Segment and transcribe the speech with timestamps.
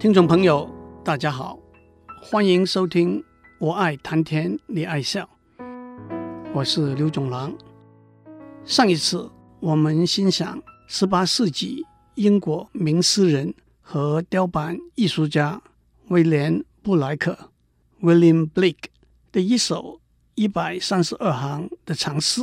[0.00, 0.66] 听众朋友，
[1.04, 1.58] 大家好，
[2.22, 3.20] 欢迎收听
[3.58, 5.28] 《我爱谈天你爱笑》，
[6.54, 7.54] 我是刘总郎。
[8.64, 11.84] 上一次我们欣赏十八世纪
[12.14, 13.52] 英国名诗人
[13.82, 15.60] 和雕版艺术家
[16.08, 17.50] 威廉布莱克
[18.00, 18.88] （William Blake）
[19.30, 20.00] 的一首
[20.34, 22.40] 一百三十二行的长诗，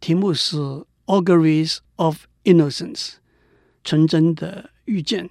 [0.00, 0.56] 题目是
[1.06, 3.10] 《Auguries of Innocence》，
[3.84, 5.30] 纯真的预见。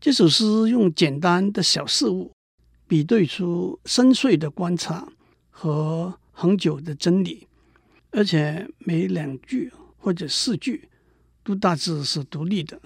[0.00, 2.32] 这首诗用简单的小事物，
[2.86, 5.12] 比对出深邃的观察
[5.50, 7.48] 和恒久的真理，
[8.12, 10.88] 而且每两句或者四句
[11.42, 12.80] 都大致是独立的。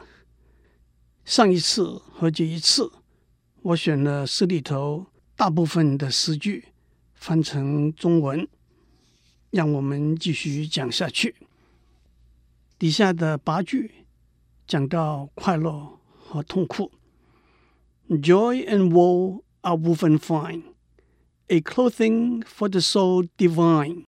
[1.26, 2.90] 上一次和这一次，
[3.60, 5.04] 我选了诗里头
[5.36, 6.64] 大部分的诗句
[7.14, 8.48] 翻成中文，
[9.50, 11.34] 让我们继续讲下去。
[12.78, 14.06] 底下的八句
[14.66, 16.90] 讲到快乐和痛苦。
[18.09, 20.63] Joy and woe are woven fine,
[21.49, 24.05] a clothing for the soul divine.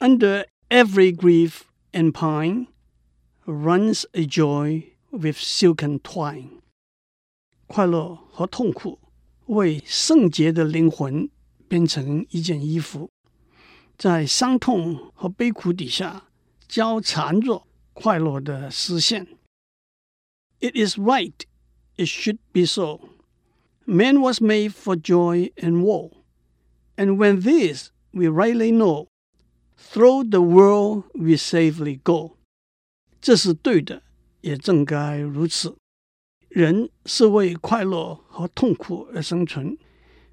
[0.00, 2.68] Under every grief and pine
[3.46, 6.60] runs a joy with silken twine.
[7.66, 8.98] 快乐和痛苦
[9.46, 11.30] 为圣洁的灵魂
[11.66, 13.10] 编成一件衣服，
[13.96, 16.28] 在伤痛和悲苦底下
[16.66, 19.26] 交缠着快乐的丝线。
[20.60, 21.34] It is right.
[21.96, 23.00] It should be so.
[23.84, 26.10] Man was made for joy and woe,
[26.96, 29.08] and when this we rightly know,
[29.76, 32.36] through the world we safely go.
[33.20, 34.02] 这是对的，
[34.42, 35.74] 也正该如此。
[36.48, 39.76] 人是为快乐和痛苦而生存，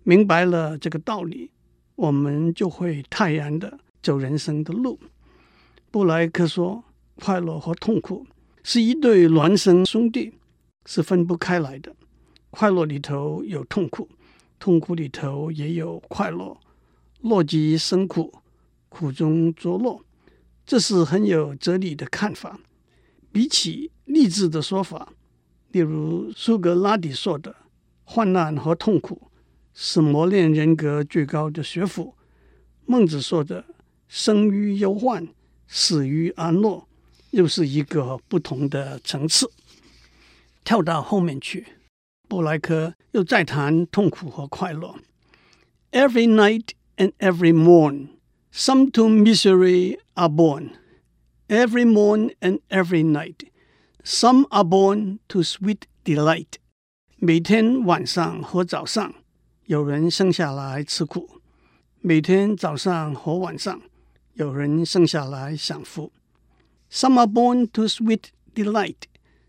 [0.03, 1.51] 明白了这个道理，
[1.95, 4.99] 我们就会泰然的走人生的路。
[5.89, 6.83] 布莱克说，
[7.15, 8.27] 快乐和痛苦
[8.63, 10.33] 是一对孪生兄弟。
[10.92, 11.94] 是分不开来的，
[12.50, 14.08] 快乐里头有痛苦，
[14.58, 16.58] 痛苦里头也有快乐。
[17.20, 18.34] 乐极生苦，
[18.88, 20.00] 苦中作乐，
[20.66, 22.58] 这是很有哲理的看法。
[23.30, 25.12] 比起励志的说法，
[25.70, 27.54] 例如苏格拉底说的
[28.02, 29.30] “患难和痛苦
[29.72, 32.16] 是磨练人格最高的学府”，
[32.84, 33.64] 孟子说的
[34.08, 35.28] “生于忧患，
[35.68, 36.84] 死于安乐”，
[37.30, 39.48] 又是一个不同的层次。
[40.69, 41.67] 跳到后面去，
[42.27, 44.95] 布莱克又再谈痛苦和快乐。
[45.91, 48.09] Every night and every morn,
[48.51, 50.71] some to misery are born.
[51.47, 53.47] Every morn and every night,
[54.03, 56.53] some are born to sweet delight.
[57.17, 59.13] 每天晚上和早上，
[59.65, 61.39] 有人生下来吃苦；
[62.01, 63.81] 每天早上和晚上，
[64.33, 66.11] 有人生下来享福。
[66.91, 69.03] Some are born to sweet delight.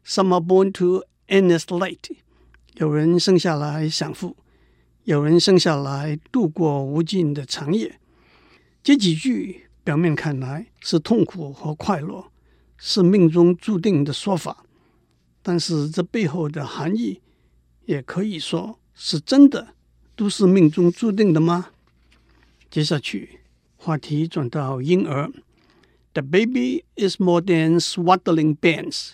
[0.04, 2.12] Some are born to endless light。
[2.75, 4.36] 有人生下来享福，
[5.06, 8.00] 有人生下来度过无尽的长夜。
[8.84, 12.31] 这几句表面看来是痛苦和快乐，
[12.78, 14.66] 是命中注定的说法，
[15.42, 17.22] 但是这背后的含义
[17.86, 19.75] 也可以说是真的，
[20.16, 21.69] 都是命中注定的吗？
[22.69, 23.40] 接下去
[23.75, 25.31] 话题转到婴儿
[26.13, 29.13] ，The baby is more than swaddling bands。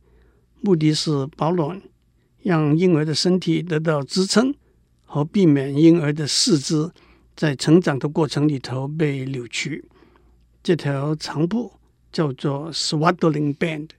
[0.61, 1.81] 目的是保暖，
[2.43, 4.53] 让婴儿的身体得到支撑，
[5.05, 6.91] 和避免婴儿的四肢
[7.35, 9.83] 在成长的过程里头被扭曲。
[10.63, 11.73] 这条长布
[12.11, 13.89] 叫做 swaddling band。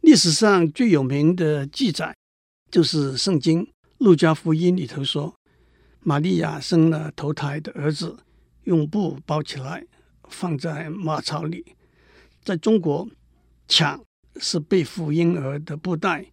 [0.00, 2.14] 历史上最有名的记载
[2.70, 3.64] 就是《圣经·
[3.98, 5.34] 路加福音》里头说，
[6.00, 8.16] 玛利亚生了头胎的儿子，
[8.64, 9.86] 用布包起来，
[10.28, 11.64] 放在马槽里。
[12.42, 13.08] 在中国，
[13.68, 14.04] 抢。
[14.36, 16.26] 是背负婴儿的布袋，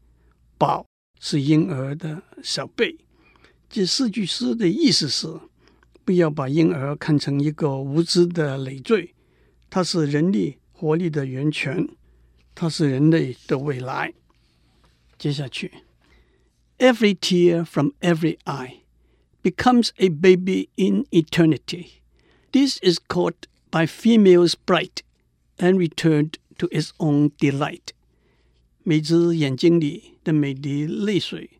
[0.57, 0.85] 宝
[1.19, 2.97] 是婴儿的小背。
[3.69, 5.27] 这四句诗的意思是：
[6.03, 9.13] 不要把婴儿看成一个无知的累赘，
[9.69, 11.87] 它是人力活力的源泉，
[12.53, 14.13] 它是人类的未来。
[15.17, 15.71] 接下去
[16.79, 18.79] ，Every tear from every eye
[19.43, 22.01] becomes a baby in eternity.
[22.51, 25.03] This is caught by females bright
[25.57, 26.40] and returned.
[26.60, 27.88] To its own delight，
[28.82, 31.50] 每只眼睛里的每滴泪水，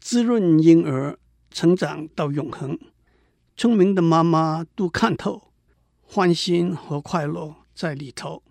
[0.00, 1.16] 滋润婴儿
[1.52, 2.76] 成长到永恒。
[3.56, 5.52] 聪明的妈妈都看透，
[6.02, 8.42] 欢欣和快乐在里头。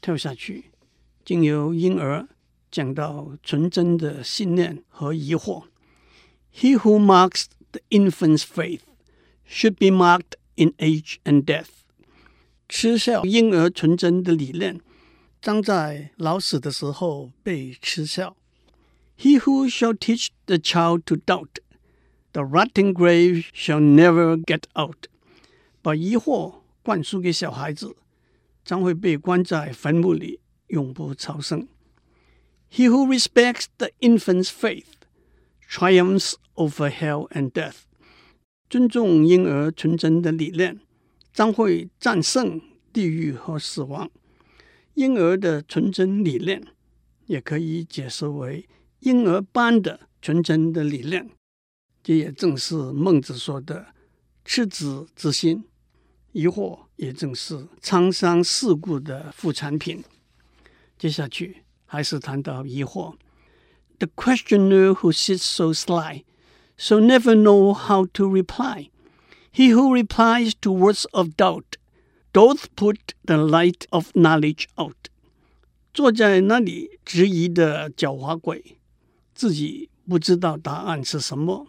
[0.00, 0.66] 跳下去，
[1.24, 2.28] 经由婴儿
[2.70, 5.64] 讲到纯真的信念和疑惑。
[6.54, 8.82] He who marks the infant's faith
[9.48, 11.66] should be marked in age and death。
[12.68, 14.80] 嗤笑婴儿纯真的理念，
[15.46, 18.36] 将在老死的时候被嗤笑。
[19.18, 21.58] He who shall teach the child to doubt
[22.32, 25.06] the rotting grave shall never get out。
[25.80, 27.96] 把疑惑灌输给小孩子。
[28.64, 30.38] 将会被关在坟墓里，
[30.68, 31.66] 永不超生。
[32.70, 34.86] He who respects the infant's faith
[35.68, 37.78] triumphs over hell and death。
[38.70, 40.78] 尊重婴儿纯真的理念，
[41.32, 42.60] 将会战胜
[42.92, 44.08] 地狱和死亡。
[44.97, 46.59] 婴儿的纯真理念，
[47.27, 48.67] 也可以解释为
[49.01, 51.29] 婴儿般的纯真的理念。
[52.03, 53.93] 这也正是孟子说的
[54.43, 55.63] “赤子之心”。
[56.33, 60.03] 疑惑也正是沧桑世故的副产品。
[60.97, 63.13] 接下去还是谈到疑惑。
[63.99, 66.23] The questioner who sits so sly,
[66.75, 68.89] so never know how to reply.
[69.53, 71.77] He who replies to words of doubt,
[72.32, 75.08] doth put the light of knowledge out.
[75.92, 78.78] 坐在那里质疑的狡猾鬼，
[79.34, 81.68] 自己不知道答案是什么，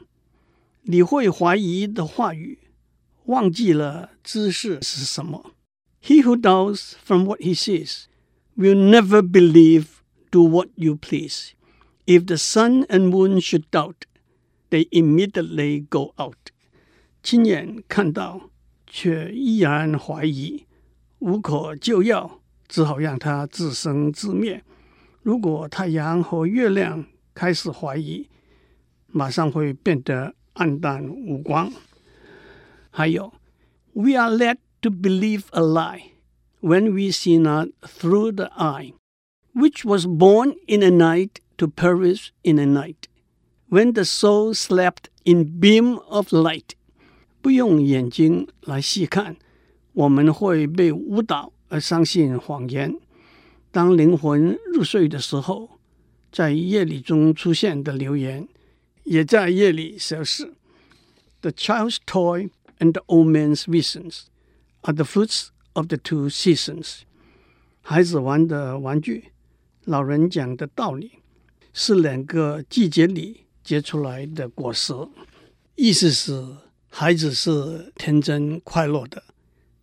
[0.83, 2.59] 理会怀疑的话语。
[3.25, 5.53] 忘记了知识是什么。
[6.01, 8.05] He who doubts from what he sees
[8.57, 9.85] will never believe.
[10.31, 11.51] Do what you please.
[12.07, 14.07] If the sun and moon should doubt,
[14.71, 16.51] they immediately go out.
[17.21, 18.49] 亲眼看到
[18.87, 20.65] 却依然怀疑，
[21.19, 24.63] 无可救药，只好让它自生自灭。
[25.21, 28.27] 如果太阳和月亮开始怀疑，
[29.07, 31.71] 马上会变得黯淡无光。
[32.89, 33.33] 还有，
[33.93, 36.11] We are led to believe a lie
[36.61, 38.93] when we see not through the eye,
[39.55, 43.07] which was born in a night to perish in a night.
[43.69, 46.75] When the soul slept in beam of light，
[47.40, 49.36] 不用眼睛来细看，
[49.92, 52.94] 我们会被误导而相信谎言。
[53.70, 55.68] 当灵魂入睡的时候，
[56.30, 58.48] 在夜里中出现的留言，
[59.04, 60.54] 也在夜里消失。
[61.40, 62.50] The child's toy。
[62.80, 64.26] And the old man's visions
[64.82, 67.00] are the fruits of the two seasons。
[67.80, 69.32] 孩子玩的玩具，
[69.84, 71.10] 老人讲的道理，
[71.72, 74.94] 是两个季节里结出来的果实。
[75.74, 76.40] 意思是，
[76.97, 79.23] 孩子是天真快乐的，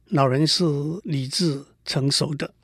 [0.06, 0.64] 老人是
[1.04, 2.54] 理智成熟的。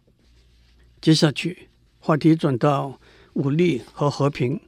[1.00, 3.00] 接下去，话题转到
[3.34, 4.60] 武力和和平。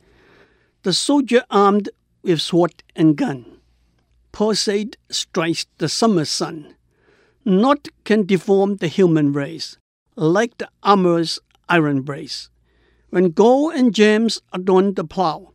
[0.82, 1.90] The soldier armed
[2.22, 6.76] with sword and gun。Palisade strikes the summer sun.
[7.44, 9.74] Naught can deform the human race
[10.14, 12.48] like the armor's iron brace.
[13.10, 15.54] When gold and gems adorn the plow,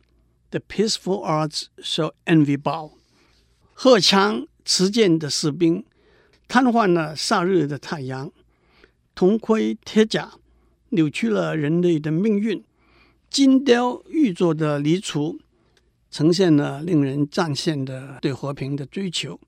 [0.50, 2.97] the peaceful arts shall envy bow.
[3.81, 5.85] 荷枪持剑的士兵
[6.49, 8.29] 瘫痪了晒日的太阳，
[9.15, 10.33] 铜盔铁甲
[10.89, 12.61] 扭曲了人类的命运，
[13.29, 15.39] 金雕玉琢的犁锄。
[16.11, 19.39] 呈现了令人赞羡的对和平的追求。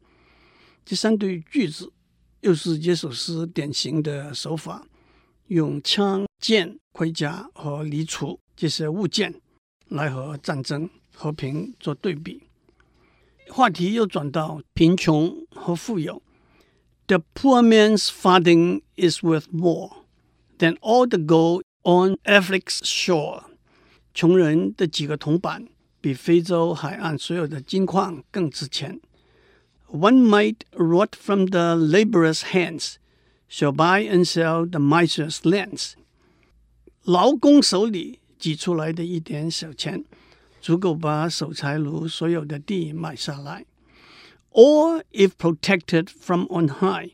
[0.85, 1.91] 这三对句子
[2.39, 4.87] 又是这首诗典型的手法，
[5.47, 9.35] 用枪、剑、盔甲和犁锄这些物件
[9.89, 12.43] 来和战争、和平做对比。
[13.50, 16.22] 话题又转到贫穷和富有。
[17.06, 19.90] The poor man's farthing is worth more
[20.58, 23.44] than all the gold on Afric's shore。
[24.12, 25.68] 穷人的几个铜板。
[26.06, 29.00] 比非洲海岸所有的金矿更值钱。
[29.88, 32.98] One mite wrought from the laborer's hands
[33.50, 35.94] shall buy and sell the miser's lands。
[37.02, 40.04] 劳工手里挤出来的一点小钱，
[40.60, 43.64] 足够把守财奴所有的地买下来。
[44.50, 47.10] Or if protected from on high,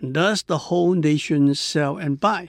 [0.00, 2.48] does the whole nation sell and buy？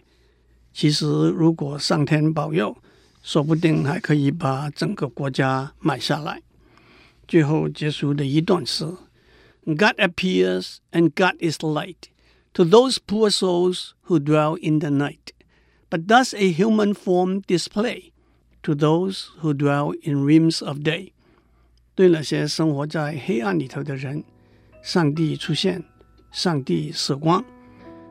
[0.74, 2.78] 其实，如果上天保佑。
[3.22, 6.42] 说不定还可以把整个国家买下来。
[7.28, 8.86] 最后结束的一段是：
[9.66, 12.08] God appears and God is light
[12.54, 15.34] to those poor souls who dwell in the night,
[15.89, 18.12] but does a human form display
[18.64, 21.12] to those who dwell in realms of day。
[21.94, 24.25] 对那些生活在黑暗里头的人，
[24.83, 25.85] 上帝出现，
[26.33, 27.44] 上帝舍光；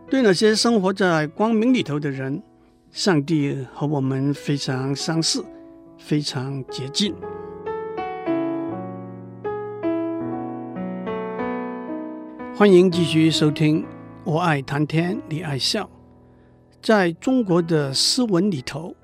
[0.09, 2.41] 对那些生活在光明里头的人，
[2.91, 5.43] 上帝和我们非常相似，
[5.97, 7.13] 非常接近。
[12.55, 13.81] 欢迎继续收听
[14.23, 15.83] 《我爱谈天，你爱笑》。
[16.81, 18.95] 在中国的诗文里头，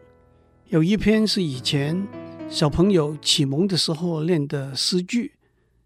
[0.70, 2.08] 有一篇是以前
[2.48, 5.34] 小朋友启蒙的时候练的诗句，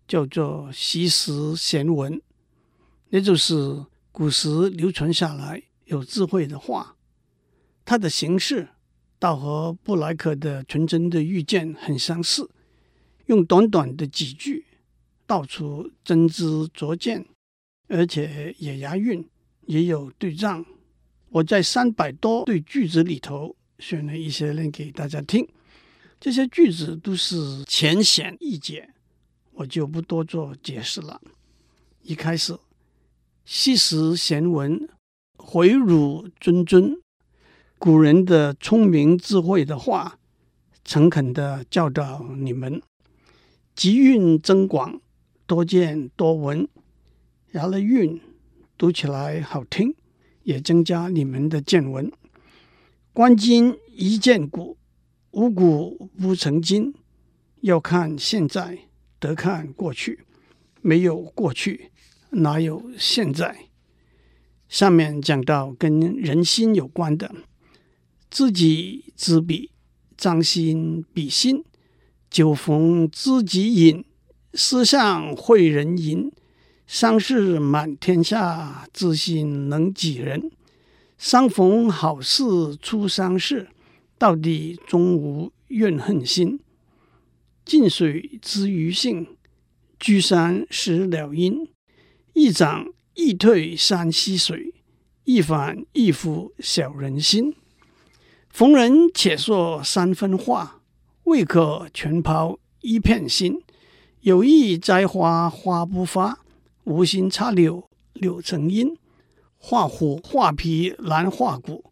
[0.06, 2.12] 叫做《西施闲文》，
[3.10, 6.98] 也就是古时流传下来有智慧的话。
[7.86, 8.68] 它的形式
[9.18, 12.50] 倒和布莱克的《纯真的遇见》很相似，
[13.28, 14.66] 用短短的几句
[15.26, 17.26] 道出真知灼见。
[17.88, 19.26] 而且也押韵，
[19.66, 20.66] 也有对仗。
[21.30, 25.48] 我在三百多对句子里头选了一些念给大家听。
[26.20, 28.90] 这些句子都是浅显易解，
[29.52, 31.22] 我就不多做解释了。
[32.02, 32.58] 一开始，
[33.46, 34.88] 昔时贤文，
[35.38, 37.00] 回汝谆谆。
[37.78, 40.18] 古人的聪明智慧的话，
[40.86, 42.82] 诚恳地教导你们，
[43.76, 45.02] 集韵增广，
[45.46, 46.66] 多见多闻。
[47.52, 48.22] 押了韵，
[48.78, 49.94] 读起来好听，
[50.44, 52.10] 也增加你们的见闻。
[53.16, 54.76] 观今宜见古，
[55.30, 56.96] 无古不成今。
[57.62, 58.88] 要看现在，
[59.20, 60.26] 得看过去。
[60.82, 61.92] 没有过去，
[62.32, 63.68] 哪有现在？
[64.68, 67.36] 下面讲到跟人心有关的，
[68.32, 69.70] 知己知彼，
[70.18, 71.64] 将心比心。
[72.32, 74.04] 酒逢知己饮，
[74.56, 76.32] 思乡会人吟。
[76.88, 80.50] 丧事满天下，知心能几人？
[81.24, 83.70] 相逢好似初相识，
[84.18, 86.60] 到底终无怨恨心。
[87.64, 89.38] 近水知鱼性，
[89.98, 91.70] 居山识鸟音。
[92.34, 94.74] 一涨一退山溪水，
[95.24, 97.56] 一反一复小人心。
[98.50, 100.82] 逢人且说三分话，
[101.24, 103.62] 未可全抛一片心。
[104.20, 106.40] 有意栽花花不发。
[106.84, 108.98] 无心插柳，柳成荫。
[109.66, 111.86] 画虎画皮难画骨，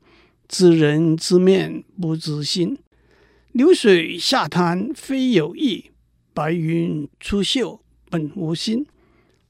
[0.49, 2.77] 知人知面不知心。
[3.53, 5.89] 流水下滩非有意，
[6.33, 8.85] 白云出岫本无心。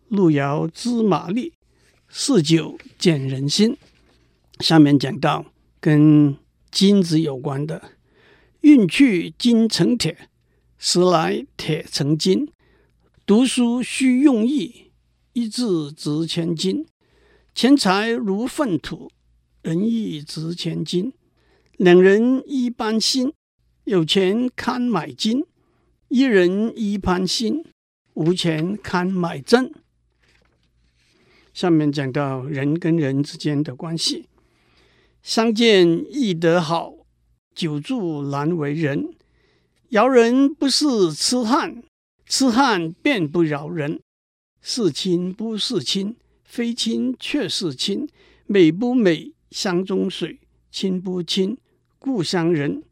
[0.07, 1.53] 路遥知马力，
[2.09, 3.75] 嗜酒见人心。
[4.59, 5.47] 下面讲到
[5.79, 6.37] 跟
[6.69, 7.81] 金子有关的，
[8.59, 10.29] 运去金成铁，
[10.77, 12.47] 时来铁成金。
[13.25, 14.91] 读书须用意。
[15.33, 16.85] 一字值千金，
[17.53, 19.11] 钱财如粪土，
[19.61, 21.13] 仁义值千金。
[21.77, 23.33] 两人一般心，
[23.83, 25.41] 有钱堪买金；
[26.07, 27.63] 一人一般心，
[28.13, 29.71] 无钱堪买真。
[31.53, 34.29] 下面讲到人跟人之间的关系，
[35.21, 36.93] 相见易得好，
[37.53, 39.13] 久住难为人。
[39.89, 41.83] 饶人不是痴汉，
[42.25, 43.99] 痴汉便不饶人。
[44.61, 46.15] 是亲不是亲，
[46.51, 48.05] 非亲却是亲。
[48.45, 50.35] 美不美，乡中水；
[50.69, 51.57] 亲不亲，
[51.97, 52.83] 故乡人。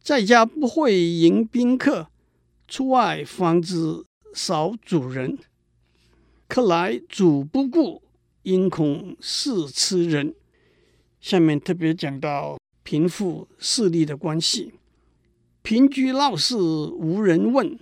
[0.00, 2.06] 在家不会迎宾客，
[2.68, 5.36] 出外方知少主人。
[6.46, 8.00] 客来主不顾，
[8.44, 10.32] 因恐是痴人。
[11.20, 14.72] 下面特别讲到贫富势力的关系：
[15.62, 17.76] 贫居闹市无人问，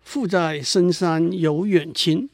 [0.00, 2.28] 富在深山有远亲。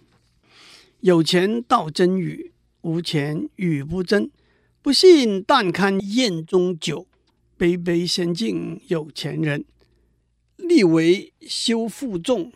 [1.00, 4.31] 有钱道真语，无钱语不真。
[4.83, 7.07] 不信但看宴中酒，
[7.57, 9.64] 杯杯先敬有钱人。
[10.57, 12.52] 力为修负重，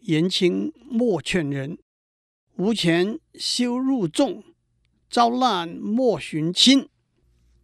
[0.00, 1.76] 言轻莫劝人。
[2.56, 4.42] 无钱羞入众，
[5.10, 6.88] 遭难莫寻亲。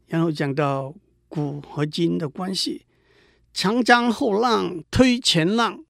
[0.06, 0.94] 然后讲到
[1.28, 2.84] 古和今的关系：
[3.54, 5.82] 长江后浪推前浪，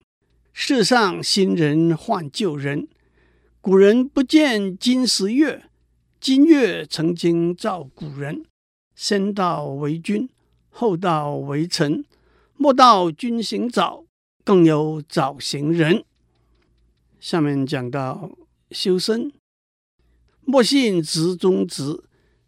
[0.52, 2.86] 世上新人换旧人。
[3.62, 5.66] 古人不见今时月，
[6.18, 8.46] 今月曾经照古人。
[8.94, 10.30] 先到为君，
[10.70, 12.02] 后到为臣。
[12.56, 14.06] 莫道君行早，
[14.44, 16.02] 更有早行人。
[17.20, 18.30] 下面讲到
[18.70, 19.30] 修身，
[20.46, 22.02] 莫信直中直，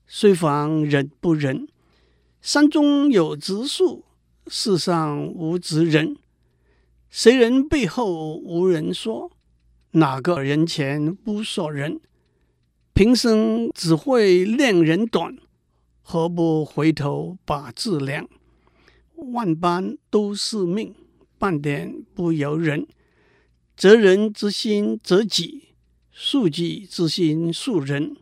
[0.07, 1.69] 虽防人不仁。
[2.41, 4.03] 山中有直树，
[4.47, 6.17] 世上无直人。
[7.11, 9.31] 谁人背后无人说？
[9.95, 12.01] 哪个人前不说人？
[12.95, 15.37] 平生只会恋人短，
[16.01, 18.27] 何不回头把自量？
[19.17, 20.95] 万般都是命，
[21.37, 22.87] 半点不由人。
[23.77, 25.75] 择人之心择己，
[26.15, 28.17] 恕己之心恕人。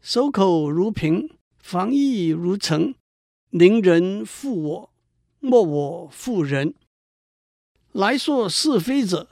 [0.00, 2.92] 守口如瓶，防意如城。
[3.50, 4.90] 宁人负我，
[5.38, 6.74] 莫我负人。
[7.92, 9.28] 来说是非者。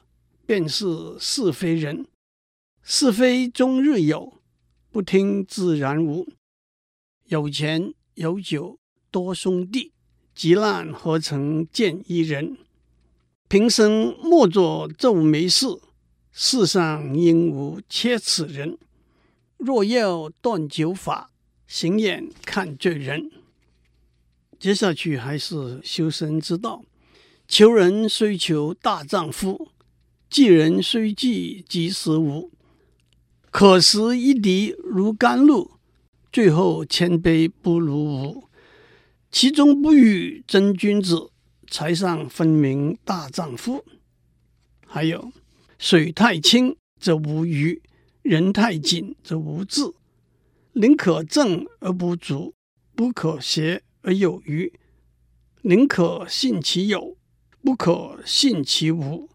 [0.46, 2.06] 便是是非人，
[2.82, 4.40] 是非终日有，
[4.90, 6.26] 不听自然无。
[7.24, 8.78] 有钱有酒
[9.10, 9.92] 多兄弟，
[10.34, 12.56] 急难何曾见一人。
[13.48, 15.66] 平生莫作皱眉事，
[16.30, 18.78] 世上应无切齿人。
[19.56, 21.30] 若要断酒法，
[21.66, 23.32] 行眼看罪人。
[24.58, 26.84] 接下去还是修身之道。
[27.48, 29.68] 求人虽求大丈夫，
[30.28, 32.50] 济人虽济及时无。
[33.50, 35.78] 可食一滴如甘露，
[36.30, 38.44] 最后千杯不如无。
[39.30, 41.30] 其中不与真君子，
[41.70, 43.84] 才上分明大丈夫。
[44.86, 45.32] 还有，
[45.78, 47.82] 水太清则无鱼，
[48.22, 49.82] 人太紧则无志。
[50.72, 52.54] 宁可正而不足，
[52.94, 54.72] 不可邪而有余。
[55.62, 57.16] 宁可信其有，
[57.62, 59.28] 不可信其无。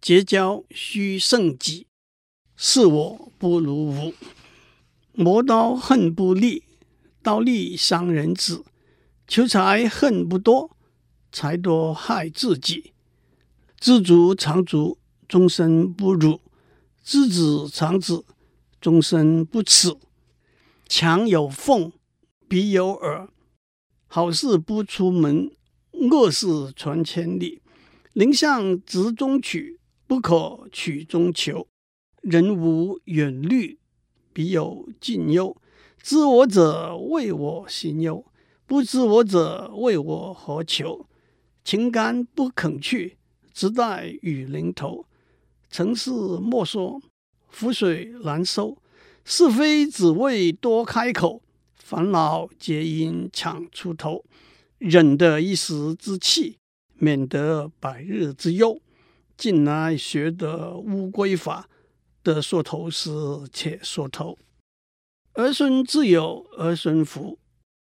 [0.00, 1.86] 结交须慎己，
[2.56, 4.14] 是我不如无。
[5.12, 6.62] 磨刀恨不利，
[7.22, 8.64] 刀利伤人子。
[9.26, 10.76] 求财恨不多，
[11.32, 12.92] 财多害自己。
[13.80, 16.40] 知足常足，终身不辱；
[17.02, 18.22] 知止常止，
[18.80, 19.96] 终身不耻。
[20.88, 21.92] 墙有缝，
[22.46, 23.28] 鼻有耳。
[24.06, 25.50] 好事不出门，
[25.92, 27.60] 恶事传千里。
[28.12, 31.66] 宁向直中取，不可曲中求。
[32.22, 33.78] 人无远虑，
[34.32, 35.56] 必有近忧。
[36.02, 38.24] 知我者，谓我心忧；
[38.66, 41.06] 不知我者，谓我何求。
[41.64, 43.16] 情甘不肯去，
[43.52, 45.06] 直待雨淋头。
[45.70, 47.02] 成事莫说，
[47.52, 48.78] 覆水难收。
[49.24, 51.42] 是非只为多开口，
[51.74, 54.24] 烦恼皆因抢出头。
[54.78, 56.58] 忍得一时之气，
[56.94, 58.80] 免得百日之忧。
[59.36, 61.68] 近来学得乌龟法，
[62.22, 63.10] 得说头时
[63.52, 64.38] 且说头。
[65.34, 67.38] 儿孙自有儿孙福，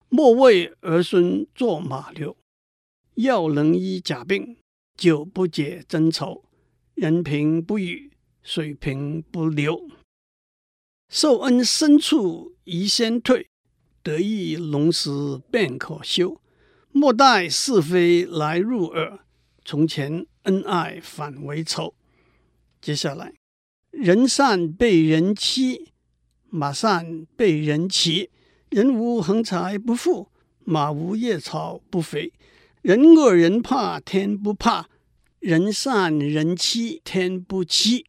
[0.09, 2.35] 莫为儿孙做马牛。
[3.15, 4.57] 药能医假病，
[4.97, 6.43] 酒不解真愁。
[6.95, 9.87] 人贫不语，水平不流。
[11.09, 13.47] 受恩深处宜先退，
[14.01, 15.11] 得意浓时
[15.51, 16.41] 便可休。
[16.91, 19.22] 莫待是非来入耳，
[19.65, 21.93] 从前恩爱反为仇。
[22.81, 23.33] 接下来，
[23.91, 25.93] 人善被人欺，
[26.49, 28.29] 马善被人骑。
[28.69, 30.29] 人无横财不富，
[30.65, 32.33] 马无夜草不肥。
[32.81, 34.89] 人恶人怕天不怕，
[35.39, 38.05] 人善人欺天不欺。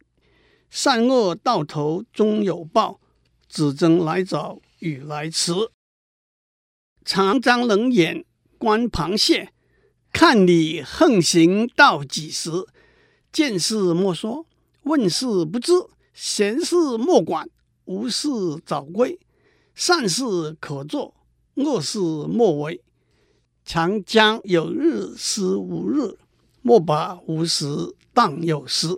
[0.69, 2.99] 善恶到头终有报，
[3.47, 5.53] 只争来早与来迟。
[7.05, 8.25] 长张冷眼
[8.57, 9.53] 观螃蟹，
[10.17, 12.49] 看你横行到几时？
[13.33, 14.45] 见事莫说，
[14.83, 15.73] 问事不知，
[16.13, 17.49] 闲事莫管，
[17.83, 18.29] 无事
[18.65, 19.19] 早归。
[19.73, 21.13] 善事可做，
[21.55, 22.81] 恶事莫为。
[23.65, 26.17] 长江有日思无日，
[26.61, 27.65] 莫把无时
[28.13, 28.97] 当有时。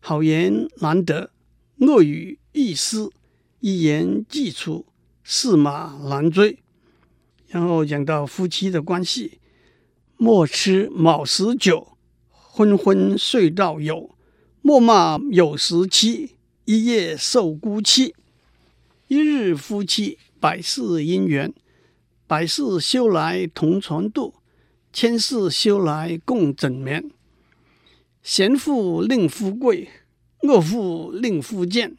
[0.00, 1.30] 好言难得，
[1.78, 3.08] 恶语易失，
[3.60, 4.84] 一言既出，
[5.22, 6.58] 驷马难追。
[7.46, 9.39] 然后讲到夫妻的关系，
[10.22, 11.96] 莫吃卯时酒，
[12.30, 14.10] 昏昏睡到酉；
[14.60, 18.14] 莫骂酉时妻，一夜受孤妻。
[19.08, 21.54] 一日夫妻百事姻缘，
[22.26, 24.34] 百事修来同船渡，
[24.92, 27.10] 千事修来共枕眠。
[28.22, 29.88] 贤妇令夫贵，
[30.42, 31.96] 恶妇令夫贱。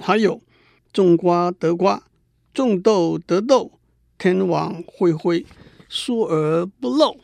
[0.00, 0.42] 还有
[0.92, 2.02] 种瓜得瓜，
[2.52, 3.78] 种豆得豆，
[4.18, 5.46] 天网恢恢，
[5.94, 7.16] 疏而不漏。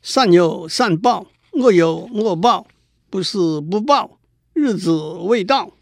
[0.00, 2.68] 善有善报，恶有恶报，
[3.10, 4.20] 不是不报，
[4.52, 5.72] 日子未到。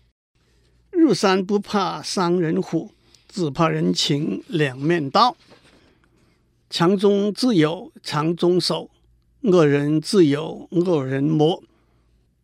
[0.91, 2.91] 入山不怕伤人虎，
[3.29, 5.37] 只怕人情两面刀。
[6.71, 8.91] 强中自有强中手。
[9.43, 11.63] 恶人自有恶人磨，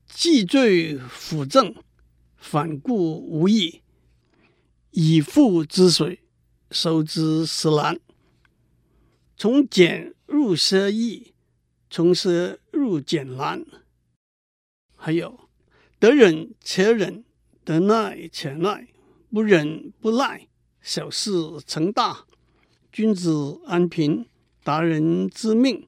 [0.07, 1.75] 既罪辅正，
[2.37, 3.81] 反顾无益。
[4.93, 6.21] 以父之水，
[6.71, 8.01] 收之实难。
[9.39, 11.35] 从俭入奢易，
[11.91, 13.67] 从奢入俭难。
[14.97, 15.49] 还有
[15.99, 17.23] 得忍且忍，
[17.63, 18.89] 得耐且耐，
[19.31, 20.49] 不忍不耐，
[20.81, 21.31] 小事
[21.67, 22.25] 成大。
[22.91, 24.25] 君子安贫，
[24.65, 25.87] 达人知命。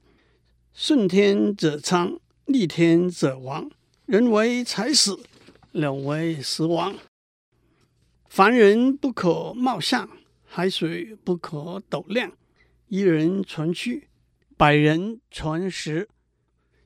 [0.71, 3.71] 顺天者昌，逆天者亡。
[4.05, 5.19] 人为财死，
[5.71, 6.95] 鸟为食亡。
[8.27, 10.07] 凡人不可貌相，
[10.45, 12.31] 海水不可斗量。
[12.89, 14.09] 一人传屈，
[14.57, 16.09] 百人传实。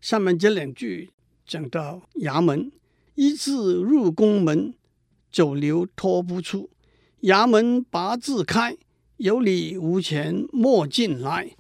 [0.02, 1.12] 下面这两句
[1.46, 2.74] 讲到衙门：
[3.16, 4.74] 一字入宫门，
[5.32, 6.70] 久留脱不出；
[7.22, 8.76] 衙门八字开，
[9.16, 11.56] 有理无钱莫进来。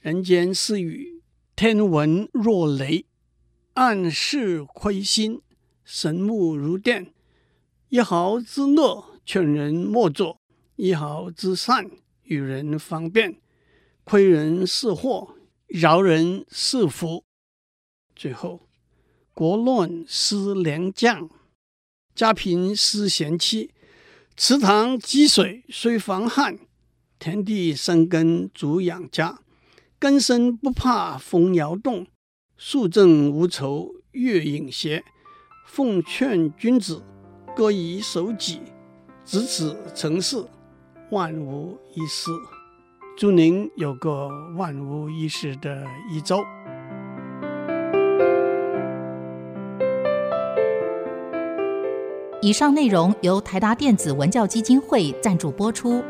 [0.00, 1.22] 人间私语，
[1.56, 3.06] 天闻若雷，
[3.72, 5.40] 暗室亏心，
[5.82, 7.14] 神目如电。
[7.88, 10.36] 一毫之恶，劝人莫做；
[10.76, 11.90] 一毫之善，
[12.32, 13.36] 与人方便。
[14.04, 17.24] 亏人是祸，饶人是福。
[18.16, 18.68] 最后，
[19.34, 21.28] 国乱思良将，
[22.14, 23.70] 家贫思贤妻。
[24.36, 26.58] 池塘积水虽防旱，
[27.18, 29.40] 田地生根足养家。
[29.98, 32.06] 根深不怕风摇动，
[32.56, 35.04] 树正无愁月影斜。
[35.64, 37.02] 奉劝君子，
[37.54, 38.60] 各以守己，
[39.24, 40.44] 执子成事，
[41.12, 42.30] 万无一失。
[43.18, 46.42] 祝您有个万无一失的一周。
[52.40, 56.02] 以上内容由台达电子文教基金会赞助播出。